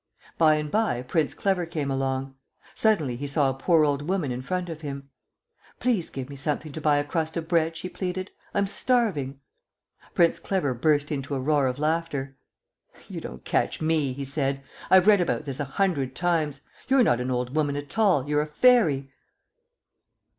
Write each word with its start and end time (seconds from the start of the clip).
By 0.39 0.55
and 0.55 0.71
by 0.71 1.03
Prince 1.03 1.35
Clever 1.35 1.67
came 1.67 1.91
along. 1.91 2.33
Suddenly 2.73 3.17
he 3.17 3.27
saw 3.27 3.51
a 3.51 3.53
poor 3.53 3.85
old 3.85 4.01
woman 4.01 4.31
in 4.31 4.41
front 4.41 4.67
of 4.67 4.81
him. 4.81 5.11
"Please 5.79 6.09
give 6.09 6.27
me 6.27 6.35
something 6.35 6.71
to 6.71 6.81
buy 6.81 6.97
a 6.97 7.03
crust 7.03 7.37
of 7.37 7.47
bread," 7.47 7.77
she 7.77 7.87
pleaded. 7.87 8.31
"I'm 8.55 8.65
starving." 8.65 9.41
Prince 10.15 10.39
Clever 10.39 10.73
burst 10.73 11.11
into 11.11 11.35
a 11.35 11.39
roar 11.39 11.67
of 11.67 11.77
laughter. 11.77 12.35
"You 13.07 13.21
don't 13.21 13.45
catch 13.45 13.79
me," 13.79 14.11
he 14.13 14.23
said. 14.23 14.63
"I've 14.89 15.05
read 15.05 15.21
about 15.21 15.45
this 15.45 15.59
a 15.59 15.65
hundred 15.65 16.15
times. 16.15 16.61
You're 16.87 17.03
not 17.03 17.21
an 17.21 17.29
old 17.29 17.55
woman 17.55 17.75
at 17.75 17.95
all; 17.99 18.27
you're 18.27 18.41
a 18.41 18.47
Fairy." 18.47 19.11